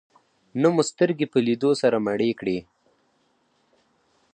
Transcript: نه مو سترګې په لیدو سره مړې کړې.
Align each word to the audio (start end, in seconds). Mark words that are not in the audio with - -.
نه 0.61 0.67
مو 0.73 0.81
سترګې 0.91 1.25
په 1.33 1.39
لیدو 1.47 1.71
سره 1.81 1.97
مړې 2.05 2.31
کړې. 2.39 2.59